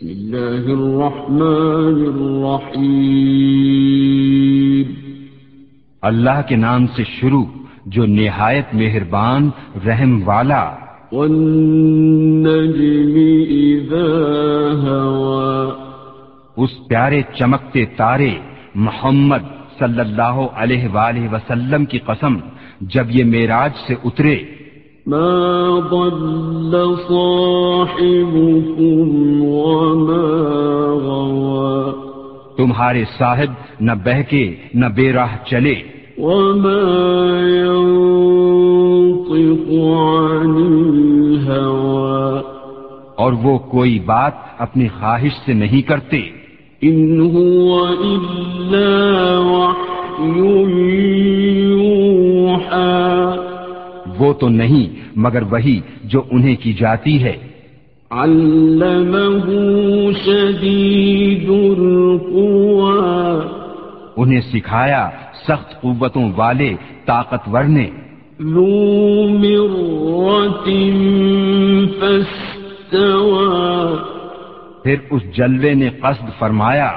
[0.00, 4.92] بسم الله الرحمن الرحيم.
[6.02, 7.44] اللہ کے نام سے شروع
[7.86, 9.50] جو نہایت مہربان
[9.86, 10.76] رحم والا۔
[11.12, 13.18] والنجم
[13.48, 15.70] إذا هوى.
[16.56, 18.34] اس پیارے چمکتے تارے
[18.74, 22.36] محمد صلی اللہ علیہ وآلہ وسلم کی قسم
[22.80, 24.44] جب یہ معراج سے اترے
[25.06, 26.76] ما ضل
[27.08, 31.92] صاحبكم وما غوى.
[32.56, 35.74] تمہارے صاحب نہ بہکے نہ بے راہ چلے۔
[36.18, 40.56] وما ينطق عن
[41.36, 42.40] الهوى.
[43.14, 46.22] اور وہ کوئی بات اپنی خواہش سے نہیں کرتے۔
[46.84, 53.49] إن هو إلا وحي يوحى.
[54.20, 57.36] وہ تو نہیں مگر وہی جو انہیں کی جاتی ہے۔
[60.12, 63.40] شديد القوى۔
[64.16, 65.10] انہیں سکھایا
[65.48, 67.90] سخت قوتوں والے طاقتور نے
[68.40, 70.48] ذو مرة
[72.00, 73.96] فاستوى۔
[74.84, 76.92] پھر اس جلوے نے قصد فرمایا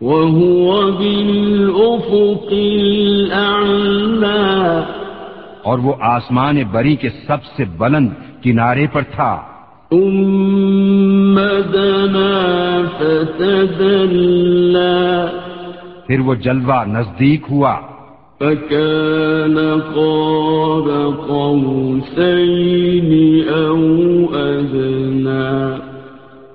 [0.00, 4.97] وهو بالأفق الأعلى۔
[5.68, 8.08] اور وہ آسمان بری کے سب سے بلند
[8.42, 9.42] کنارے پر تھا۔
[16.06, 17.80] پھر وہ جلوہ نزدیک ہوا۔
[18.38, 19.56] فكان
[19.94, 20.88] قاب
[21.28, 23.10] قوسين
[23.48, 23.76] أو
[24.26, 25.80] أدنى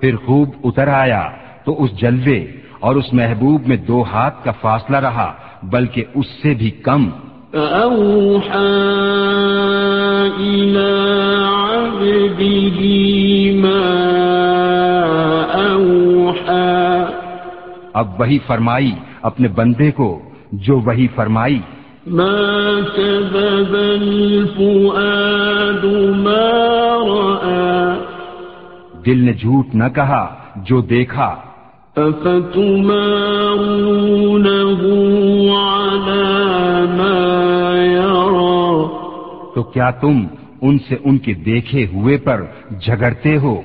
[0.00, 1.28] پھر خوب اتر آیا
[1.64, 2.46] تو اس جلوے
[2.80, 7.10] اور اس محبوب میں دو ہاتھ کا فاصلہ رہا بلکہ اس سے بھی کم۔
[7.54, 8.74] فأوحى
[10.38, 10.94] إلى
[11.70, 12.80] عبده
[13.62, 13.84] ما
[15.54, 17.04] أوحى
[17.92, 21.60] اب وہی فرمائی اپنے بندے کو جو وہی فرمائی۔
[22.06, 25.84] ما كذب الفؤاد
[26.16, 27.94] ما رأى
[29.06, 31.36] دل نے جھوٹ نہ کہا جو دیکھا۔
[31.96, 32.48] أفتمارونه
[35.48, 36.26] على
[36.96, 37.16] ما
[37.86, 38.86] يرى؟
[39.54, 40.26] تو کیا تم
[40.62, 42.44] ان سے ان کے دیکھے ہوئے پر
[42.80, 43.62] جھگڑتے ہو؟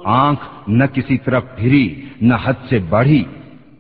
[0.05, 3.25] آنکھ نہ کسی طرف پھری نہ حد سے بڑھی۔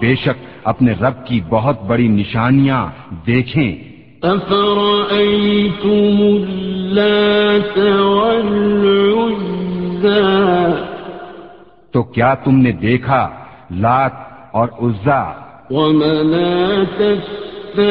[0.00, 2.86] بے شک اپنے رب کی بہت بڑی نشانیاں
[3.26, 3.93] دیکھیں۔
[4.24, 8.74] أفرأيتم اللات والعزى؟
[11.92, 13.28] تو کیا تم نے دیکھا
[13.70, 14.12] لات
[14.52, 15.24] اور عزا؟
[15.70, 17.86] ومناة الثالثة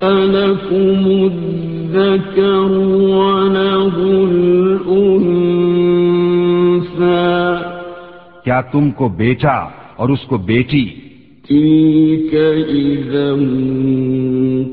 [0.03, 3.97] ألكم الذكر وله
[4.31, 6.14] الأنثى.
[8.45, 10.91] کیا تم کو بیٹا اور اس کو بیٹی؟
[11.49, 12.35] تلك
[12.69, 13.35] إذا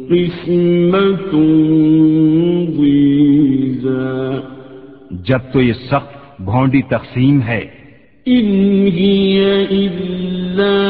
[0.10, 1.40] قسمة
[2.78, 4.40] ضيزى
[5.12, 7.66] جب تو یہ سخت بھونڈی تقسیم ہے۔
[8.28, 10.82] إن هي إلا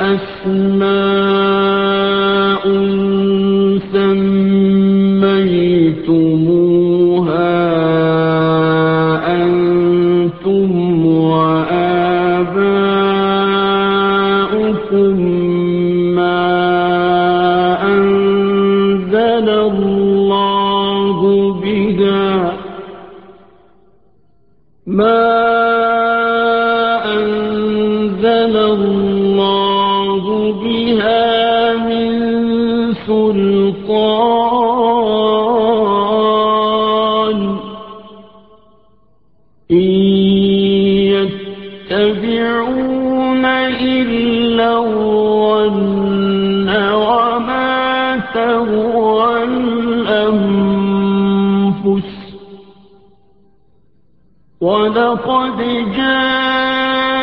[0.00, 2.68] أسماء
[3.92, 6.55] سميتموها
[41.90, 43.44] يتبعون
[43.80, 50.46] إلا الظن وما تهوى الأنفس
[54.60, 55.58] ولقد
[55.96, 57.16] جاءهم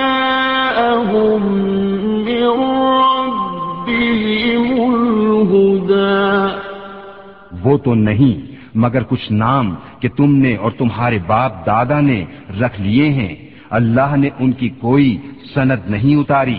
[7.66, 8.43] وہ تو نہیں
[8.76, 12.26] مگر کچھ نام کہ تم نے اور تمہارے باپ دادا نے
[12.62, 13.36] رکھ لیے ہیں۔
[13.70, 15.18] اللہ نے ان کی کوئی
[15.54, 16.58] سند نہیں اتاری۔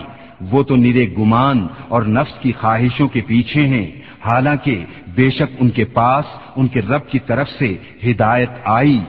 [0.50, 3.90] وہ تو نرے گمان اور نفس کی خواہشوں کے پیچھے ہیں۔
[4.30, 4.84] حالانکہ
[5.14, 6.24] بے شک ان کے پاس
[6.56, 7.76] ان کے رب کی طرف سے
[8.06, 9.00] ہدایت آئی۔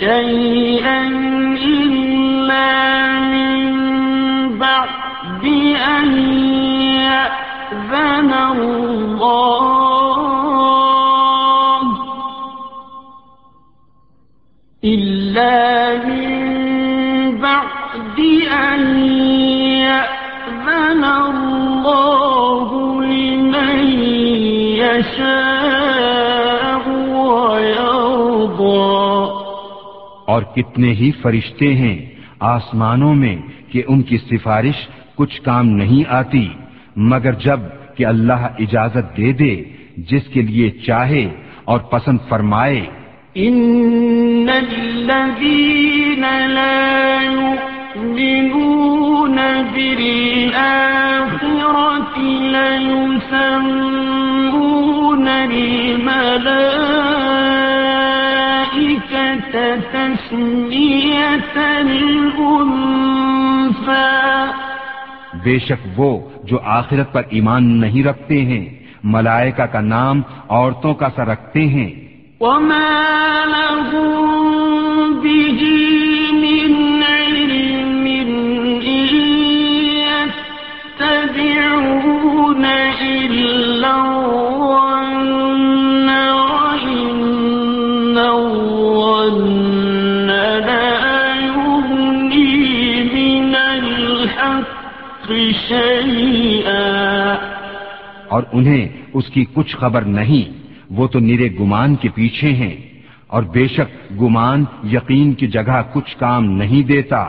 [0.00, 1.02] شيئا
[1.66, 2.84] إلا
[3.24, 3.73] من
[5.44, 6.08] بعد أن
[7.04, 8.32] يأذن
[10.94, 11.80] الله
[14.84, 15.58] إلا
[16.04, 16.30] من
[17.40, 18.18] بعد
[18.68, 18.82] أن
[19.84, 22.68] يأذن الله
[23.02, 23.78] لمن
[24.80, 26.04] يشاء
[27.16, 28.84] ويرضى
[30.26, 31.96] اور کتنے ہی فرشتے ہیں
[32.40, 33.36] آسمانوں میں
[33.72, 34.78] کہ ان کی سفارش
[35.14, 36.48] کچھ کام نہیں آتی،
[36.96, 39.64] مگر جبکہ اللہ اجازت دے دے،
[39.96, 41.30] جس کے لیے چاہے
[41.64, 42.86] اور پسند فرمائے۔
[43.38, 47.18] إن الذين لا
[47.96, 49.38] يؤمنون
[49.74, 50.50] بالآخرة
[52.40, 53.28] ليسمون
[55.28, 56.24] الملائكة
[59.92, 63.03] تسمية الأنثى
[65.44, 68.64] بے شک وہ جو آخرت پر ایمان نہیں رکھتے ہیں،
[69.04, 71.90] ملائکہ کا نام عورتوں کا سا رکھتے ہیں۔
[72.40, 72.90] وما
[73.46, 74.34] لهم
[98.52, 102.76] انہیں اس کی کچھ خبر نہیں۔ وہ تو نرے گمان کے پیچھے ہیں۔
[103.26, 107.28] اور بے شک گمان یقین کی جگہ کچھ کام نہیں دیتا۔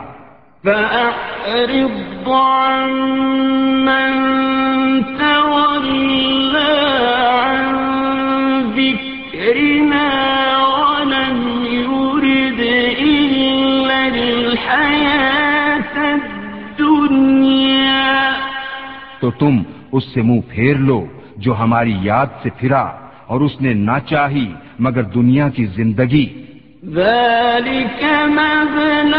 [19.20, 19.58] تو تم
[19.92, 22.90] اس سے منہ پھیر لو جو ہماری یاد سے پھرا
[23.26, 26.42] اور اس نے نہ چاہی مگر دنیا کی زندگی۔
[26.84, 29.16] ذلك مبلغهم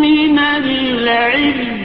[0.00, 1.84] من العلم۔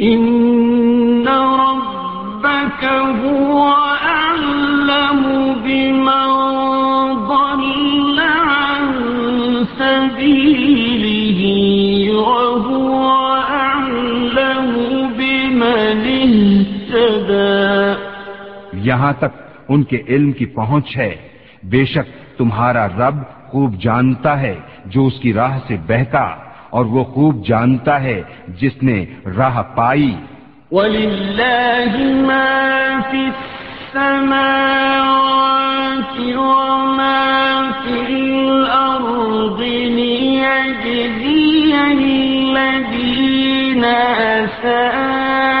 [0.00, 1.28] إن
[1.60, 2.84] ربك
[3.24, 3.70] هو
[4.04, 5.22] أعلم
[5.62, 6.32] بمن
[7.28, 8.92] ضل عن
[9.78, 10.85] سبيله۔
[18.86, 19.32] یہاں تک
[19.68, 21.12] ان کے علم کی پہنچ ہے۔
[21.72, 22.06] بے شک
[22.38, 23.16] تمہارا رب
[23.48, 24.56] خوب جانتا ہے
[24.92, 26.24] جو اس کی راہ سے بہتا،
[26.76, 28.18] اور وہ خوب جانتا ہے
[28.60, 28.98] جس نے
[29.38, 30.14] راہ پائی۔
[30.72, 31.96] ولله
[32.28, 32.50] ما
[33.10, 34.36] في السماوات
[36.38, 37.24] وما
[37.82, 38.00] في
[38.46, 39.60] الأرض
[39.98, 43.84] ليجزي الذين
[44.40, 45.55] أساءوا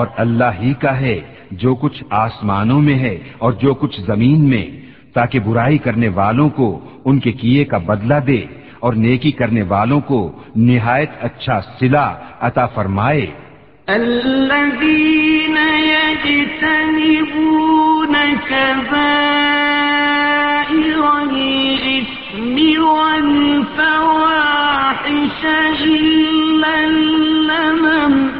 [0.00, 1.18] اور اللہ ہی کا ہے،
[1.62, 4.66] جو کچھ آسمانوں میں ہے اور جو کچھ زمین میں،
[5.14, 6.68] تاکہ برائی کرنے والوں کو
[7.04, 8.42] ان کے کیے کا بدلہ دے
[8.80, 10.18] اور نیکی کرنے والوں کو
[10.56, 12.08] نہایت اچھا صلہ
[12.40, 13.26] عطا فرمائے۔
[13.88, 15.56] الذين
[15.90, 17.14] يجتنبون
[18.48, 19.70] كبائر
[21.22, 24.30] الإثم والفواحش
[25.84, 28.39] إلا اللمم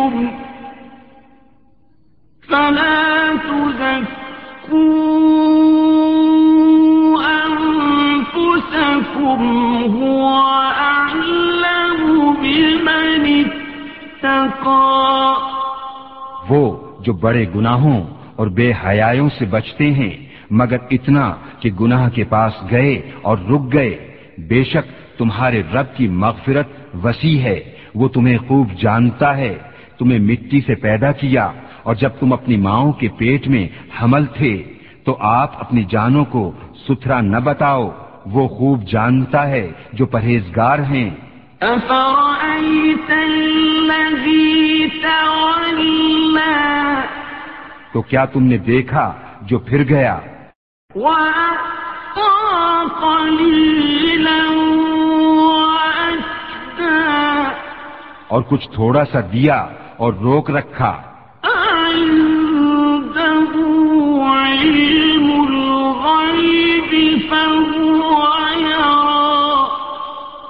[0.00, 0.30] أمهاتكم
[2.48, 4.00] فلا تزكوا
[7.44, 9.40] أنفسكم
[9.96, 10.22] هو
[10.68, 12.00] أعلم
[12.42, 13.24] بمن
[14.22, 14.90] اتقى
[16.50, 16.64] وہ
[17.04, 18.00] جو بڑے گناہوں
[18.36, 20.14] اور بے حیاوں سے بچتے ہیں،
[20.50, 21.26] مگر اتنا
[21.60, 23.92] کہ گناہ کے پاس گئے اور رک گئے،
[24.48, 24.86] بے شک
[25.18, 26.68] تمہارے رب کی مغفرت
[27.04, 27.60] وسیع ہے،
[27.94, 29.54] وہ تمہیں خوب جانتا ہے۔
[30.00, 31.52] تمہیں مٹی سے پیدا کیا
[31.82, 33.68] اور جب تم اپنی ماؤں کے پیٹ میں
[34.02, 36.52] حمل تھے تو آپ اپنی جانوں کو
[36.88, 37.90] ستھرا نہ بتاؤ
[38.26, 41.10] وہ خوب جانتا ہے جو پرہیزگار ہیں۔
[47.92, 50.18] تو کیا تم نے دیکھا جو پھر گیا؟
[58.28, 59.66] اور کچھ تھوڑا سا دیا
[60.00, 61.02] اور روک رکھا۔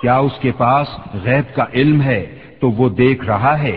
[0.01, 0.89] کیا اس کے پاس
[1.25, 3.77] غیب کا علم ہے تو وہ دیکھ رہا ہے؟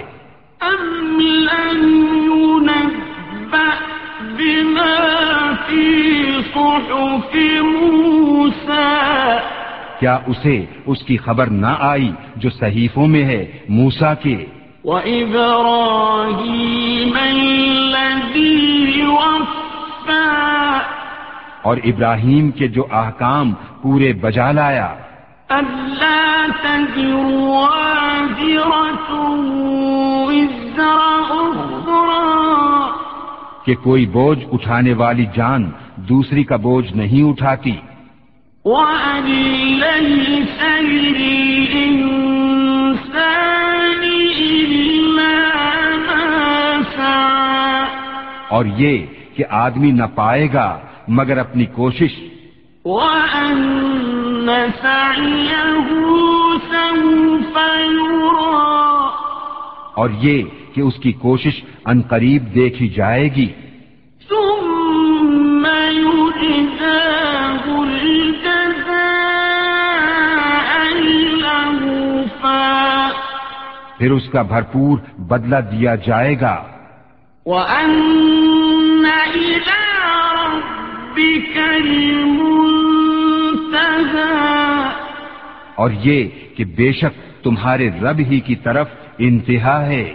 [10.00, 14.46] کیا اسے اس کی خبر نہ آئی جو صحیفوں میں ہے موسا کے؟
[14.86, 15.50] وإبراهيم
[17.22, 20.78] الذي وفى.
[21.62, 24.96] اور ابراہیم کے جو احکام پورے بجا لایا۔
[25.50, 29.16] ألا تزر وازرة
[30.28, 32.90] وزر أخرى.
[33.66, 37.76] کہ کوئی بوجھ اٹھانے والی جان دوسری کا بوجھ نہیں اٹھاتی۔
[38.66, 39.32] وأن
[39.80, 40.64] ليس
[48.54, 49.06] اور یہ
[49.36, 52.12] کہ آدمی نہ پائے گا مگر اپنی کوشش۔
[52.86, 54.50] وأن
[59.96, 60.44] اور یہ
[60.74, 63.48] کہ اس کی کوشش ان قریب دیکھی جائے گی۔
[64.30, 64.74] ثم
[73.98, 76.64] پھر اس کا بھرپور بدلہ دیا جائے گا۔
[77.46, 78.33] وأن
[85.76, 90.14] اور یہ کہ بے شک تمہارے رب ہی کی طرف انتہا ہے۔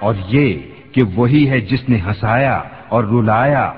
[0.00, 0.58] اور یہ
[0.92, 3.72] کہ وہی ہے جس نے ہنسایا اور رلایا۔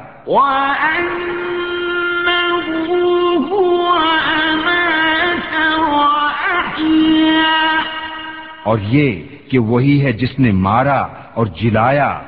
[8.65, 12.21] اور یہ کہ وہی ہے جس نے مارا اور جلایا۔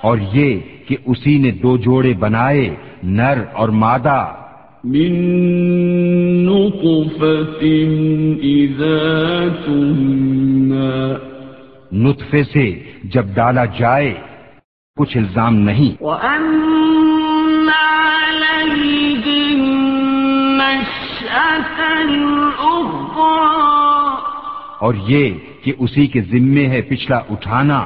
[0.00, 4.26] اور یہ کہ اسی نے دو جوڑے بنائے نر اور مادہ۔
[4.84, 5.12] من
[6.44, 7.66] نطفة
[8.40, 11.14] إذا تمنى۔
[11.92, 14.14] نطفے سے جب ڈالا جائے
[14.96, 16.02] کچھ الزام نہیں۔
[24.78, 25.34] اور یہ
[25.64, 27.84] کہ اسی کے ذمے ہے پچھلا اٹھانا۔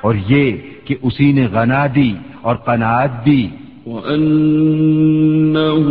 [0.00, 0.52] اور یہ
[0.84, 3.48] کہ اسی نے غنا دی اور قناعت دی۔
[3.90, 5.86] وأنه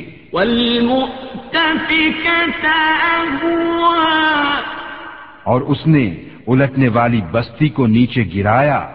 [5.42, 6.14] اور اس نے
[6.46, 8.90] الٹنے والی بستی کو نیچے گرایا۔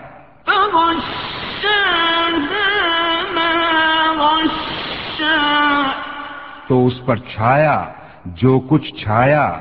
[6.68, 7.86] تو اس پر چھایا،
[8.26, 9.60] جو کچھ چھایا۔